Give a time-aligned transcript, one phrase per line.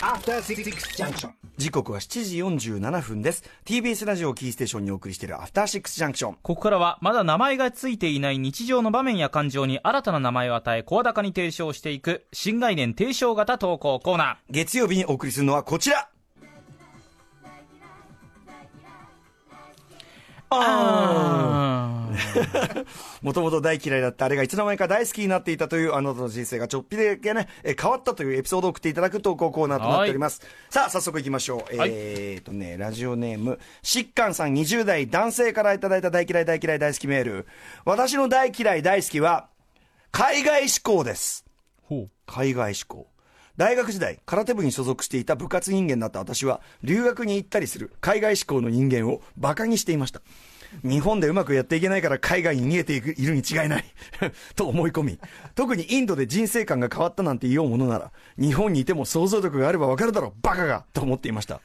[0.00, 1.30] After Six Junction.
[1.56, 3.42] 時刻は7時47分です。
[3.64, 16.10] TBS ラジオをキーステーションにお送りしているアフターシックスジャンクションここからはまだ名前がついていない日常の場面や感情に新たな名前を与え声高に提唱していく新概念提唱型投稿コーナ月曜日にお送りするのはこちら。
[20.50, 21.67] ー
[23.22, 30.40] もともと大嫌いだったあれがいつの間にか大好きになっていたというあなたの人生がちょっぴりだけね、えー変わったというエピソードを送っていただく投稿コーナーとなっております。
[30.68, 31.76] さあ、早速行きましょう。
[31.76, 37.46] はいえーとね、ラジオネーム、しっかんさん20代男性からいただいた大嫌い大嫌い大好きメール。
[37.84, 39.48] 私の大嫌い大好きは、
[40.10, 41.44] 海外志向です。
[41.82, 43.06] ほう海外志向。
[43.56, 50.20] 大学時代、空手部に所属していた部活人間だった私は、留学に行ったりする海外志向の人間を馬鹿にしていました。
[50.84, 53.84] 日本でうまくやっていけないから海外に逃げていくいるに違いない。
[54.54, 55.18] と思い込み、
[55.54, 61.60] 特にインドで人生観が変わったなんて言おうものなら、日本にいても想像力があればわかるだろう、バカがと思っていました。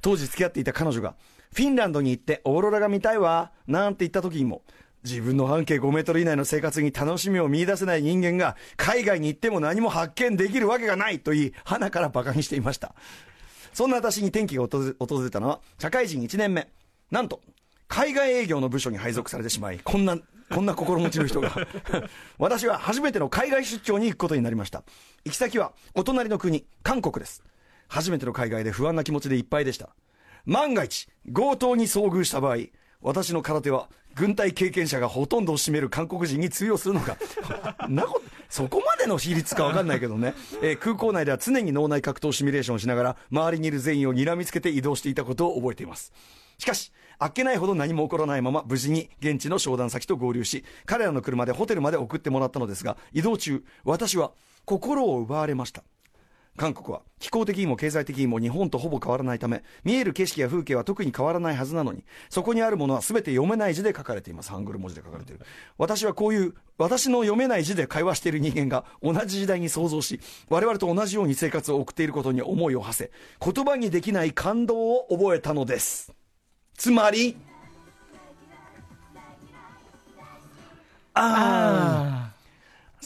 [0.00, 1.14] 当時付き合っていた彼女が、
[1.52, 4.62] フィンランドに行ってオーロラが見たいわ、なんて言った時にも、
[5.04, 12.94] 自分の半径5メートル以内の生活に楽しみを見出せない人間が、海外に行っても何も発見できるわけがないと言い、鼻から馬鹿にしていました。
[13.72, 16.68] そんな私に転機が訪れたのは、社会人1年目。
[17.10, 17.40] なんと、
[17.88, 20.16] 海外営業の部署に配属されてしまい、こんな、
[20.50, 21.50] こんな心持ちの人が。
[22.38, 24.84] 私は初めての海外出張に行くことになりました。
[25.24, 27.42] 行き先は、お隣の国、韓国です。
[27.88, 29.90] 初めての海外で不安な気持ちでいっぱいでした。
[30.44, 32.58] 万が一、強盗に遭遇した場合、
[33.00, 37.16] 私の空手は、軍隊経験者がほとんどを占める韓国人に通用するのか。
[37.88, 46.12] なこそこまでの比率か分かんないけどね、えー空港内では常に脳内格闘シミュレーションをしながら、周りにいる全員を睨みつけて移動していたことを覚えています。
[46.58, 54.30] しかし、あっけないほど何も起こらないまま、無事に現地の商談先と合流し、彼らの車でホテルまで送ってもらったのですが、移動中、私は
[54.64, 55.82] 心を奪われました。
[56.56, 64.50] 韓国は気候的にも経済的にも日本とほぼ変わらないため、見える景色や風景は特に変わらないはずなのに、そこにあるものは全て読めない字で書かれています。
[64.50, 65.40] ハングル文字で書かれている。
[65.76, 73.10] 私はこういう、私の読めない字で会話している人間が同じ時代に想像し、我々と同じように生活を送っていることに思いを馳せ、
[73.52, 76.17] 言葉にできない感動を覚えたのです。
[76.78, 77.36] つまり、
[81.12, 82.17] ああ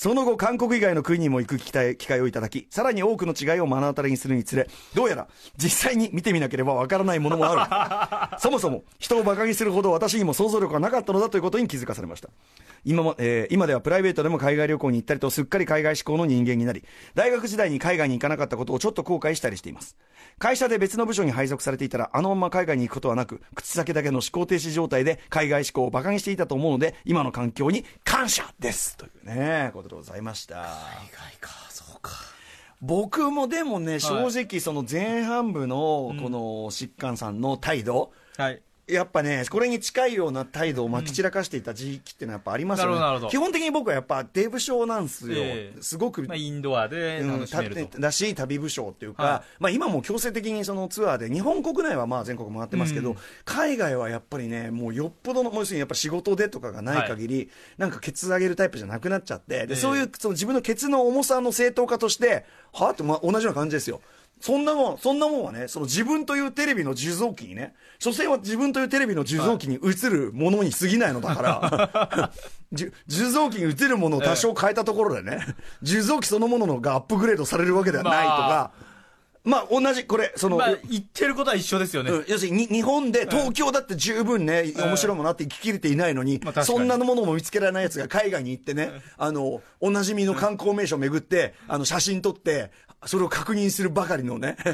[0.00, 5.26] その後、韓国以外の国にも行く機会機会をいただき、さらに多くの違いを目の当たりにするにつれ、どうやら
[5.56, 8.38] 実際に見てみなければわからないものもある。
[8.38, 12.28] そもそも人を馬鹿にするほど私にも想像力がなかったのだということに気づかされました。
[12.84, 16.84] 今も、えー今ではプライベートでも海外旅行に行ったりとすっかり海外志向の人間になり、
[17.16, 19.96] 大学時代に海外に行かなかったことをちょっと後悔したりしています。
[20.38, 30.56] 会社で別の部署に配属されていたら、あのまま海外に行くことはなく、口先だけの思考停止状態で海外志向を馬鹿にしていたと思うので、今の環境に感謝ですというね、ことでございました。
[30.56, 30.64] 海
[31.12, 31.50] 外か。
[31.70, 32.12] そうか。
[32.80, 36.38] 僕もでもね、正直、その前半部のこの
[36.70, 43.28] 疾患さんの態度、はいやっぱね、これに近いような態度をまき散らかしていた時期っていうのはやっぱありますよね。
[43.28, 45.34] 基本的に僕はやっぱデブ症なんですよ。
[45.36, 45.82] ええ。
[45.82, 53.16] すごくまあ、インドアでうん楽しめると、ただし旅部賞っていうか、はまあ、今も強制的にそのツアーで日本国内はまあ全国回ってますけど、うん。
[53.44, 59.76] 海外はやっぱりねもうよっぽどの要するにやっぱ仕事でとかがない限り、なんかケツ上げるタイプじゃなくなっちゃってで、ええ。
[59.76, 64.00] そういうその自分のケツの重さの正当化としてはあって、まあ、同じような感じですよ。
[64.40, 72.32] そんなもん、そんなもんはね、その自分というテレビの受像機にね、所詮は自分というテレビの受像機に映るものに過ぎないのだから、
[72.72, 75.44] 受像機に映るものを多少変えたところでね、
[75.82, 78.72] 受像機そのもののがアップグレードされるわけではないとか、
[79.48, 92.70] まあ、同じ、これ、その、まあ言ってることは一緒ですよね、うん要するにに日本で東京だって十分ね、面白いものあって生ききれていないのに、そんなものも見つけられないやつが海外に行ってね、あのおなじみの観光名所を巡って、あの写真撮って
[93.06, 94.56] それを確認するばかりのね。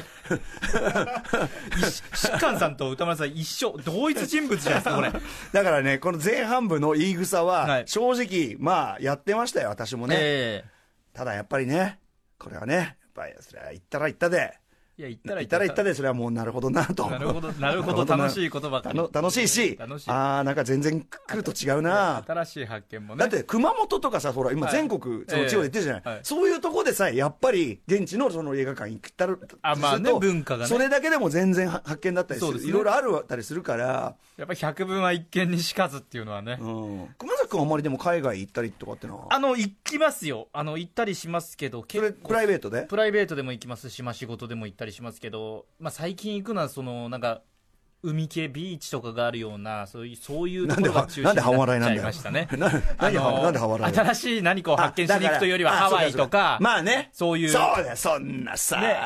[1.76, 5.12] 疾患さんと歌丸さん一緒同一人物じゃないですかこれ。
[5.52, 7.84] だからねこの前半部の言い草ははい。
[7.86, 10.64] 正直、まあやってましたよ私もね、え
[11.12, 11.98] ただやっぱりね
[12.38, 14.38] これはねやっぱりそれは言ったら言ったで。
[14.38, 14.63] え
[14.96, 15.58] いや言ったら言った。
[15.58, 17.11] ら言ったでそれはもうなるほどなと。
[17.11, 18.93] なるほどなるほど楽しいことばか。
[18.93, 19.79] り楽しいし。
[20.06, 22.23] ああなんか全然来ると違うな。
[22.26, 23.20] 新しい発見もね。
[23.20, 24.76] だって熊本とかさ、ほら、今、はい。
[24.76, 30.69] 全国、その地方で言ってるじゃない、そういうとこでさえ、やっぱり現地のその映画館に行ったら、あまあね文化がね。
[30.69, 40.49] それだけでも全然は発見だったりする、いろいろあるたりするから、やっぱり百聞は一見にしかずっていうのはね、うん、熊崎君はあんまりでも海外行ったりとかってのは、あの行きますよ。
[40.52, 42.82] あの行ったりしますけど結構プライベートで？
[42.82, 47.42] プライベートでも行きますし、まあ、仕事でも行ったりたりしますけど、まあ、最近行くのはそのなんか
[48.04, 52.48] 海系ビーチとかがあるようなそういうそういうところが中心になっちゃいましたね。
[52.52, 57.10] なんで半笑い新しい何かを発見しに行くというよりはあハワイとかまあね。
[57.12, 58.96] そういうそうだよ、そんなさ、ね。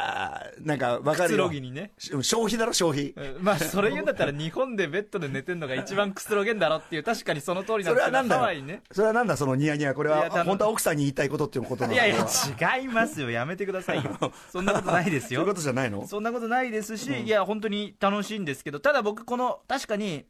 [0.60, 1.50] なんかわかるくつろよ。
[1.50, 1.92] ぎにね。
[1.98, 3.12] し消費だろ、消費。
[3.16, 8.40] うんまあそれ言うんだったら日本でベッドで寝てんのが一番くつろげんだろっていう確かにその通りなんですけどそれはなんだよ。
[8.40, 8.82] ハワイね。
[8.90, 9.94] それはなんだ、そのニヤニヤ。
[9.94, 10.28] これは。
[10.44, 12.26] 本当は奥さんに言いたいことっていうことなのいやいや
[12.78, 13.30] 違いますよ。
[13.30, 14.18] やめてくださいよ。
[14.50, 15.40] そんなことないですよ。
[15.40, 16.06] そういうことじゃないの？
[16.06, 20.25] そんなことないですし、いや、本当に楽しいんですけど、ただ僕、この、確かに、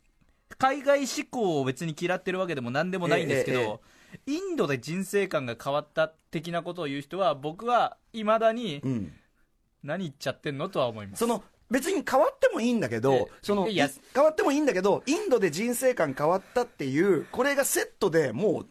[0.58, 3.81] 海外志向を別に嫌ってるわけでもなんでもないんですけど、
[4.26, 9.12] インドで人生観が変わった的なことを言う人は、僕はいまだにう、ん。
[9.84, 11.20] 何言っちゃってんのとは思います。
[11.20, 13.84] その、別に変わってもいいんだけど、ええその、変
[14.25, 18.66] わってもいいんだけど、インドで人生観変わったっていう、これがセットでもう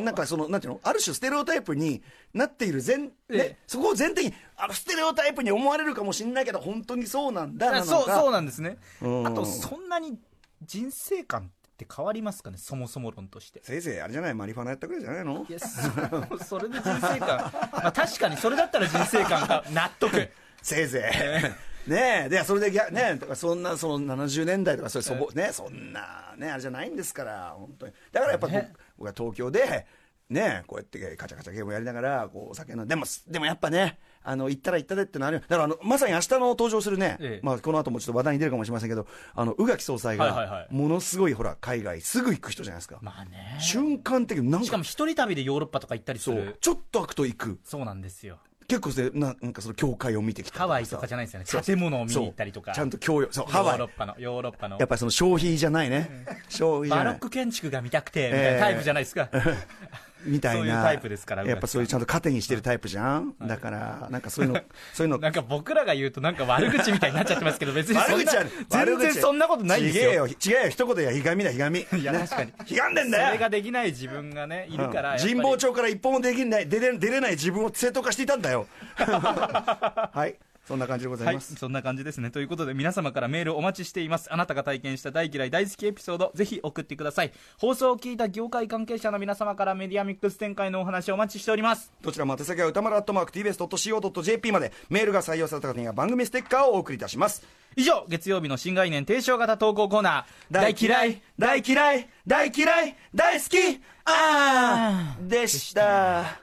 [0.00, 2.02] なんかその、なんていうのある種ステレオタイプに
[2.32, 8.78] なっている前、ね、ええそこを前提に、あの、ステレオタイプに思われるかもしれないけど、本当にそうなんだなのかそう、そうなんですね。
[9.02, 10.18] うんあと、そんなに
[10.62, 13.60] 人生観って変わりますかね、そもそも論として。
[13.62, 15.44] せいぜいあれじゃないマリファナやったくらいじゃないの？
[15.48, 20.30] いや、そ それで人生観、まあ確かにそれだったら人生観が納得。
[20.62, 21.75] せいぜい。
[21.86, 27.92] ねえ、で、それでねそんな、その70年代とか、それ、そぼ、ね、そんな、ね、あれじゃないんですから、本当に。
[28.12, 29.86] だからやっぱ、ね僕は東京で、
[30.28, 42.98] ねえ、こうやってカチャカチャゲームやりながら、こう、お酒飲んで、でも、でもやっぱね、あの、行ったら行ったでってのあるよだから、あの、まさに明日の登場するね、ええまあ、この後もちょっと話題に出るかもしれませんけど、あの、宇垣総裁がものすごい、ほら、海外、すぐ行く人じゃないですか。
[43.02, 43.56] まあね。
[43.60, 46.56] 瞬間的に、なんかしかも、一人旅でヨーロッパとか行ったりすそうる、。
[46.60, 47.60] ちょっと開くと行く。
[47.62, 48.40] そうなんですよ。
[48.68, 51.64] 結構でな、なんかその教会を見てきたハワイとさかじゃないですよね。
[51.64, 52.72] 建物を見に行ったりとか。
[52.72, 53.86] ちゃんと教養、そう、ハワイヨーロ。
[53.86, 54.88] ッパの、ヨーロッパのやっ。
[54.88, 56.24] ぱりその消費じゃないね。
[56.48, 57.04] 消費じゃない。
[57.06, 59.28] バロック建築が見たくて、みたいなタイプじゃないですか。
[60.26, 60.82] みたいな。
[60.82, 63.34] タイプですからやっぱそういうちゃんと糧にしてるタイプじゃん。
[63.40, 64.60] だから、なんかそういうの、
[64.92, 65.18] そういうの。
[65.18, 68.44] なんか僕らが言うとなんか悪口みたいになっちゃってますけど、別にそんな悪口は
[68.86, 70.10] 全然そんなことないんですよ。
[70.10, 71.86] 違えよ、違えよ、一言や、ひがみだ、ひがみ。
[71.96, 72.52] いや、確かに。
[72.64, 75.16] ひがんでんそだよれができない自分がね、いるから。
[75.18, 78.66] 神保町から一歩もできない、出れ出れない自分を正当化していたんだよ。
[78.96, 80.36] はい。
[80.66, 81.54] そんな感じでござはいい、ます。
[81.54, 82.30] そんな感じですね。
[82.30, 84.32] ということで、皆様からメールお待ちしています。
[84.32, 87.32] あなたが体験した大嫌い大好きエピソード、ぜひ送ってください。
[87.56, 91.92] 放送を聞いた業界関係者の皆様からメディアミックス展開のお話をお待ちしております。
[92.02, 97.46] どちらも宛先は歌丸アットマーク TBS.CO.JP までメールが採用された方には番組ステッカーをお送りいたします。
[97.76, 106.40] 以上、月曜日の新概念提唱型投稿コーナー、大嫌い、大嫌い、大嫌い、大好き、あーでした。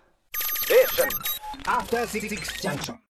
[1.65, 2.29] After Six
[2.61, 2.95] Junction.